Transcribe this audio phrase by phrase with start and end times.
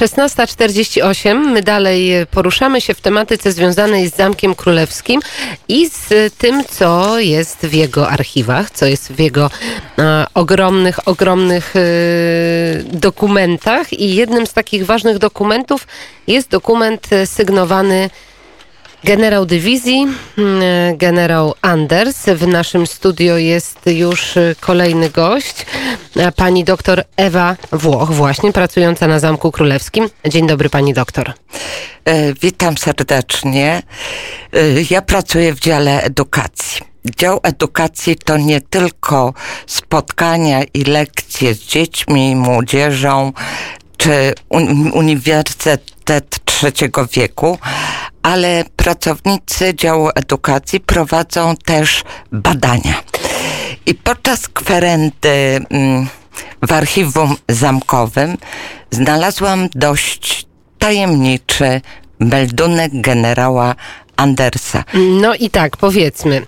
[0.00, 1.34] 16.48.
[1.34, 5.20] My dalej poruszamy się w tematyce związanej z Zamkiem Królewskim
[5.68, 9.50] i z tym, co jest w jego archiwach, co jest w jego
[9.98, 11.80] e, ogromnych, ogromnych e,
[12.82, 13.92] dokumentach.
[13.92, 15.86] I jednym z takich ważnych dokumentów
[16.26, 18.10] jest dokument sygnowany
[19.04, 20.06] Generał dywizji,
[20.38, 22.24] mm, generał Anders.
[22.26, 25.66] W naszym studio jest już kolejny gość,
[26.36, 30.08] pani doktor Ewa Włoch, właśnie pracująca na Zamku Królewskim.
[30.28, 31.32] Dzień dobry, pani doktor.
[32.04, 33.82] E, witam serdecznie.
[34.52, 34.58] E,
[34.90, 36.80] ja pracuję w dziale edukacji.
[37.16, 39.34] Dział edukacji to nie tylko
[39.66, 43.32] spotkania i lekcje z dziećmi młodzieżą,
[43.96, 44.34] czy
[44.92, 47.58] Uniwersytet Trzeciego Wieku,
[48.22, 53.02] ale pracownicy działu edukacji prowadzą też badania.
[53.86, 56.06] I podczas kwerendy mm,
[56.62, 58.36] w archiwum zamkowym
[58.90, 60.46] znalazłam dość
[60.78, 61.80] tajemniczy
[62.20, 63.74] meldunek generała
[64.16, 64.84] Andersa.
[65.20, 66.46] No i tak, powiedzmy.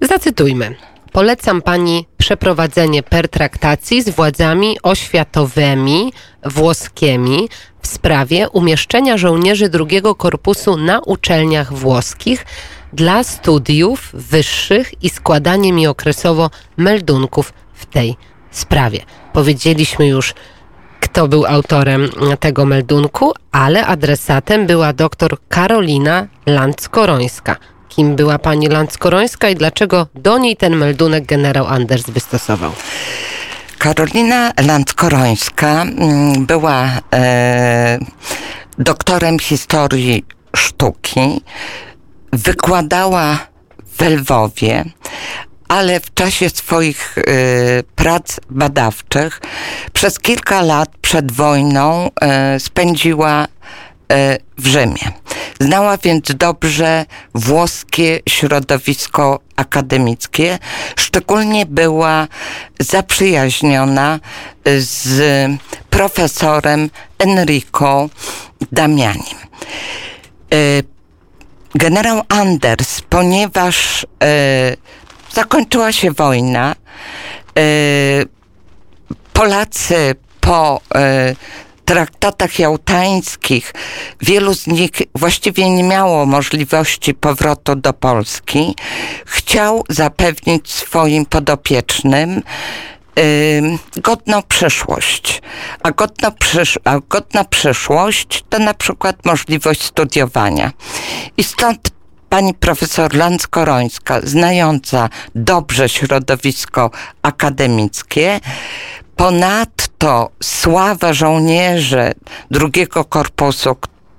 [0.00, 0.76] Zacytujmy.
[1.12, 6.12] Polecam pani przeprowadzenie pertraktacji z władzami oświatowymi
[6.44, 7.48] włoskimi
[7.82, 12.46] w sprawie umieszczenia żołnierzy drugiego korpusu na uczelniach włoskich
[12.92, 18.16] dla studiów wyższych i składanie mi okresowo meldunków w tej
[18.50, 19.04] sprawie.
[19.32, 20.34] Powiedzieliśmy już,
[21.00, 27.56] kto był autorem tego meldunku, ale adresatem była dr Karolina Landskorońska.
[27.88, 32.72] Kim była pani Landskorońska i dlaczego do niej ten meldunek generał Anders wystosował?
[33.78, 37.98] Karolina Landkorońska mm, była e,
[38.78, 40.24] doktorem historii
[40.56, 41.40] sztuki,
[42.32, 43.38] wykładała
[43.98, 44.84] w Lwowie,
[45.68, 47.24] ale w czasie swoich y,
[47.96, 49.40] prac badawczych
[49.92, 52.10] przez kilka lat przed wojną
[52.56, 53.46] y, spędziła
[54.12, 55.12] E, w Rzymie.
[55.60, 60.58] Znała więc dobrze włoskie środowisko akademickie.
[60.96, 62.28] Szczególnie była
[62.80, 64.20] zaprzyjaźniona
[64.76, 65.20] z
[65.90, 68.08] profesorem Enrico
[68.72, 69.38] Damianim.
[70.52, 70.56] E,
[71.74, 74.76] generał Anders, ponieważ e,
[75.32, 76.74] zakończyła się wojna,
[79.32, 80.80] Polacy po
[81.88, 83.74] traktatach jałtańskich
[84.20, 88.74] wielu z nich właściwie nie miało możliwości powrotu do Polski,
[89.26, 92.42] chciał zapewnić swoim podopiecznym
[93.96, 95.42] godną przyszłość.
[95.82, 100.72] A godna, przysz a godna przyszłość to na przykład możliwość studiowania.
[101.36, 101.90] I stąd
[102.28, 106.90] pani profesor Lanskorońska, znająca dobrze środowisko
[107.22, 108.40] akademickie,
[109.98, 112.12] Ponadto sława żołnierzy
[112.50, 113.76] drugiego korpusu,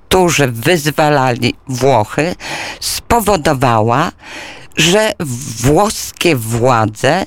[0.08, 2.36] którzy wyzwalali Włochy,
[2.80, 4.12] spowodowała,
[4.78, 5.14] że
[5.64, 7.26] włoskie władze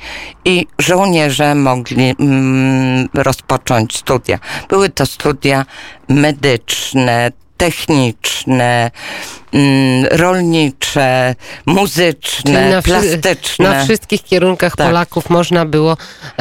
[0.44, 4.38] i żołnierze mogli mm, rozpocząć studia.
[4.68, 5.66] Były to studia
[6.08, 7.32] medyczne,
[7.64, 8.90] techniczne,
[9.52, 11.34] mm, rolnicze,
[11.66, 13.70] muzyczne, na plastyczne.
[13.70, 14.86] Na wszystkich kierunkach tak.
[14.86, 15.96] Polaków można było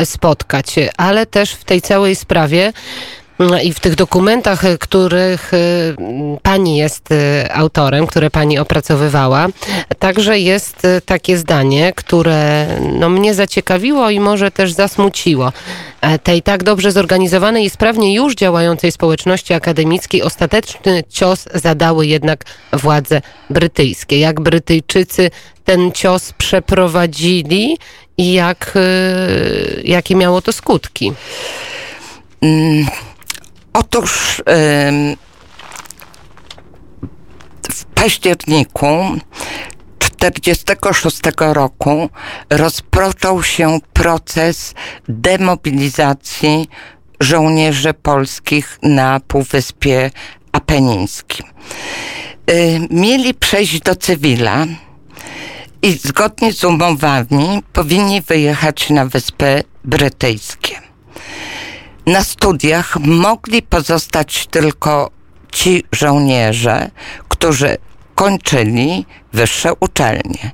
[0.06, 2.74] spotkać, ale też w tej całej sprawie
[3.64, 5.96] I w tych dokumentach, y, których y,
[6.42, 9.48] pani jest y, autorem, które pani opracowywała,
[10.00, 12.68] także jest takie zdanie, które
[13.00, 15.52] no, mnie zaciekawiło i może też zasmuciło.
[16.02, 22.44] E, tej tak dobrze zorganizowanej i sprawnie już działającej społeczności akademickiej ostateczny cios zadały jednak
[22.74, 24.20] władze brytyjskie.
[24.20, 25.32] Jak Brytyjczycy
[25.66, 27.78] ten cios przeprowadzili
[28.18, 28.74] i jak,
[29.84, 31.14] jakie miało to skutki?
[32.42, 32.86] Mm
[33.74, 34.42] Otóż
[37.72, 38.88] w październiku
[40.00, 42.10] 1946 roku
[42.50, 44.74] rozpoczął się proces
[45.08, 46.70] demobilizacji
[47.20, 50.12] żołnierzy polskich na Półwyspie
[50.52, 51.46] Apenińskim.
[52.90, 54.66] Mieli przejść do cywila
[55.82, 60.83] i zgodnie z umowami powinni wyjechać na Wyspy Brytyjskie
[62.06, 65.10] na studiach mogli pozostać tylko
[65.52, 66.92] ci żołnierze,
[67.28, 67.78] którzy
[68.16, 70.52] kończyli wyższe uczelnie.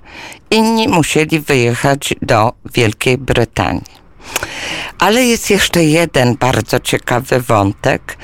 [0.51, 4.00] Inni musieli wyjechać do Wielkiej Brytanii.
[5.00, 8.18] Ale jest jeszcze jeden bardzo ciekawy wątek,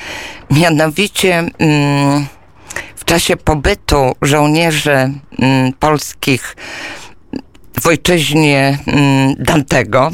[0.51, 2.25] mianowicie mm,
[2.95, 6.55] w czasie pobytu żołnierzy mm, polskich
[7.81, 10.11] w ojczyźnie mm, Dantego,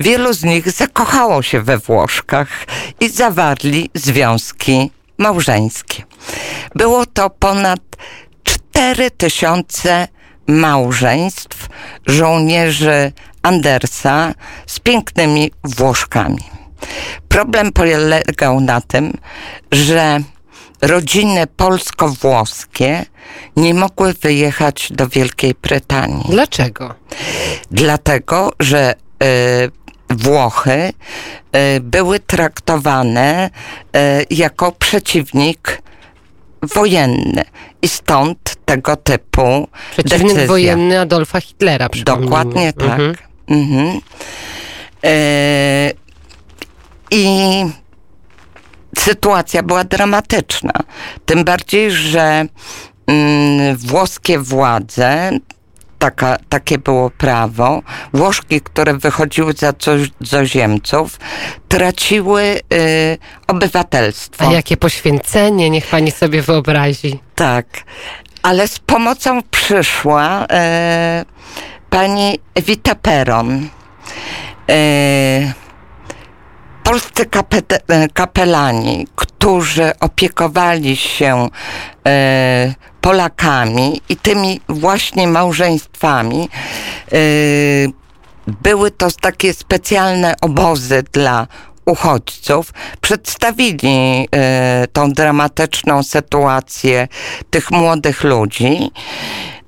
[0.00, 2.48] wielu z nich zakochało się we Włoszkach
[3.00, 6.02] i zawarli związki małżeńskie.
[6.74, 7.80] Było to ponad
[8.44, 10.08] 4 tysiące
[10.46, 11.68] małżeństw
[12.06, 13.12] żołnierzy
[13.42, 14.34] Andersa
[14.66, 16.44] z pięknymi Włoszkami.
[17.28, 19.12] Problem polegał na tym,
[19.72, 20.20] że
[20.86, 23.04] rodziny polsko-włoskie
[23.56, 26.24] nie mogły wyjechać do Wielkiej Brytanii.
[26.28, 26.94] Dlaczego?
[27.70, 29.70] Dlatego, że y,
[30.10, 35.82] Włochy y, były traktowane y, jako przeciwnik
[36.62, 37.44] wojenny
[37.82, 40.46] i stąd tego typu Przeciwnik decyzja.
[40.46, 41.88] wojenny Adolfa Hitlera.
[42.04, 43.00] Dokładnie tak.
[43.00, 43.16] Mhm.
[43.48, 44.00] Mhm.
[47.10, 47.26] I
[48.98, 50.72] sytuacja była dramatyczna.
[51.26, 52.44] Tym bardziej, że
[53.06, 55.30] mm, włoskie władze
[55.98, 57.82] taka, takie było prawo.
[58.12, 61.18] Włoszki, które wychodziły za cudzoziemców,
[61.68, 64.48] traciły y, obywatelstwo.
[64.48, 67.18] A jakie poświęcenie, niech pani sobie wyobrazi.
[67.34, 67.66] Tak,
[68.42, 70.46] ale z pomocą przyszła y,
[71.90, 73.68] pani Evita Peron.
[74.70, 75.52] Y,
[76.86, 77.26] polscy
[77.88, 81.48] e, kapelani, którzy opiekowali się
[82.06, 86.48] e, Polakami i tymi właśnie małżeństwami,
[87.12, 87.18] e,
[88.62, 91.46] były to takie specjalne obozy dla
[91.86, 94.28] uchodźców, przedstawili
[94.92, 97.08] tą dramatyczną sytuację
[97.50, 98.90] tych młodych ludzi.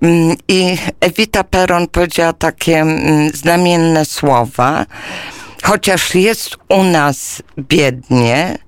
[0.02, 4.86] Mm, I Ewita Peron powiedziała takie mm, znamienne słowa
[5.62, 8.58] chociaż jest u nas biednie,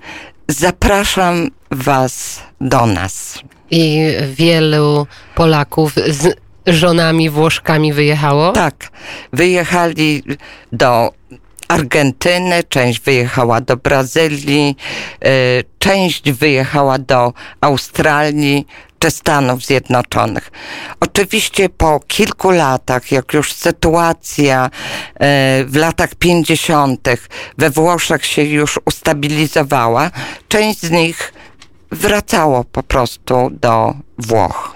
[0.49, 3.39] zapraszam Was do nas.
[3.71, 4.01] I
[4.35, 8.53] wielu Polaków z żonami Włoszkami wyjechało?
[8.53, 8.89] Tak,
[9.33, 10.23] wyjechali
[10.73, 11.13] do
[11.69, 14.77] Argentyny, część wyjechała do Brazylii,
[15.25, 18.67] y, część wyjechała do Australii,
[19.01, 20.51] czy Stanów Zjednoczonych.
[21.01, 24.71] Oczywiście po kilku latach, jak już sytuacja e,
[25.65, 27.09] w latach 50.
[27.59, 30.11] we Włoszech się już ustabilizowała,
[30.49, 31.33] część z nich
[31.91, 34.75] wracało po prostu do Włoch.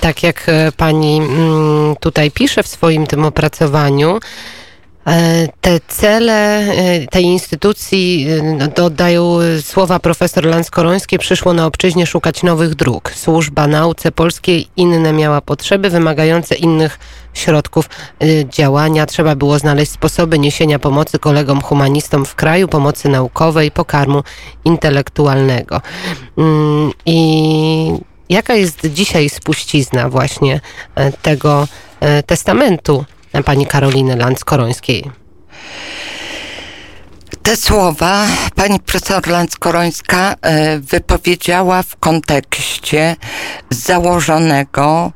[0.00, 4.18] Tak jak e, pani mm, tutaj pisze w swoim tym opracowaniu,
[5.60, 8.26] te cele e, tej instytucji
[8.60, 11.18] e, dodają słowa profesor Lanskorońskiej.
[11.18, 13.12] Przyszło na obczyźnie szukać nowych dróg.
[13.14, 16.98] Służba nauce polskiej inne miała potrzeby wymagające innych
[17.34, 17.88] środków
[18.48, 19.06] działania.
[19.06, 24.22] Trzeba było znaleźć sposoby niesienia pomocy kolegom humanistom w kraju, pomocy naukowej, pokarmu
[24.64, 25.80] intelektualnego.
[26.38, 27.92] Mm, I
[28.28, 30.60] jaka jest dzisiaj spuścizna właśnie
[31.22, 31.68] tego
[32.26, 33.04] testamentu
[33.44, 35.10] pani Karoliny Lanz-Korońskiej.
[37.42, 43.16] Te słowa pani profesor Lanz-Korońska e, wypowiedziała w kontekście
[43.70, 45.12] założonego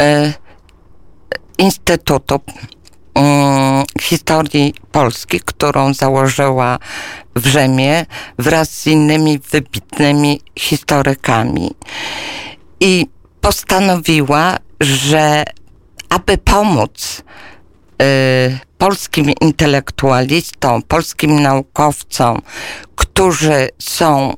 [0.00, 0.32] e,
[1.58, 2.40] Instytutu
[3.14, 6.78] mm, Historii Polski, którą założyła
[7.36, 8.06] w Rzymie
[8.38, 11.70] wraz z innymi wybitnymi historykami.
[12.80, 13.06] I
[13.40, 15.44] postanowiła, że
[16.08, 17.22] aby pomóc
[18.78, 22.42] polskim intelektualistom, polskim naukowcom,
[22.96, 24.34] którzy są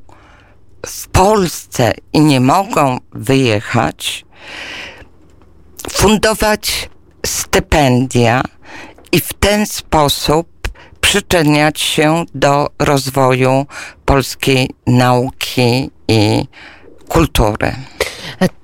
[0.87, 4.25] w Polsce i nie mogą wyjechać,
[5.91, 6.91] fundować
[7.27, 8.43] stypendia
[9.13, 10.49] i w ten sposób
[11.01, 13.67] przyczyniać się do rozwoju
[14.05, 16.45] polskiej nauki i
[17.09, 17.75] kultury.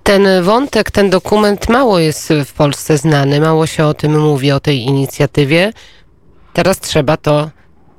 [0.02, 4.61] Ten wątek, ten dokument mało jest w Polsce znany, mało się o tym mówi, o
[4.61, 5.73] tej inicjatywie.
[6.52, 7.50] Teraz trzeba to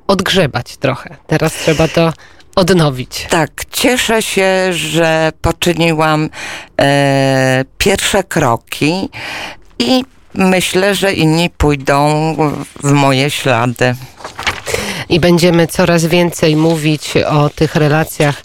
[0.06, 1.16] odgrzebać trochę.
[1.26, 2.12] Teraz trzeba to
[2.56, 3.26] odnowić.
[3.30, 6.30] Tak, cieszę się, że poczyniłam
[6.80, 9.08] e, pierwsze kroki
[9.78, 10.04] i
[10.34, 12.06] myślę, że inni pójdą
[12.82, 13.94] w moje ślady.
[15.08, 18.42] I będziemy coraz więcej mówić o tych relacjach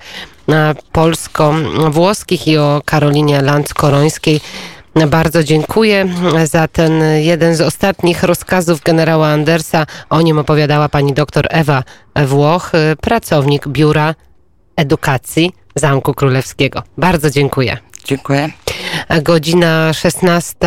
[0.92, 4.40] polsko-włoskich i o Karolinie Land-Korońskiej.
[5.08, 6.06] Bardzo dziękuję
[6.44, 9.86] za ten jeden z ostatnich rozkazów generała Andersa.
[10.10, 11.84] O nim opowiadała pani doktor Ewa
[12.26, 14.16] Włoch, pracownik Biura
[14.76, 16.84] Edukacji Zamku Królewskiego.
[16.98, 17.78] Bardzo dziękuję.
[18.06, 18.50] Dziękuję.
[19.22, 20.58] Godzina 16,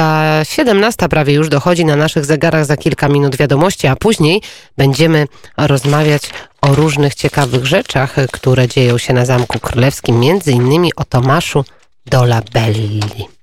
[0.42, 4.42] 17 prawie już dochodzi na naszych zegarach za kilka minut wiadomości, a później
[4.76, 5.26] będziemy
[5.56, 6.30] rozmawiać
[6.64, 11.64] o różnych ciekawych rzeczach, które dzieją się na Zamku Królewskim, między innymi o Tomaszu
[12.06, 13.34] Dolabelli.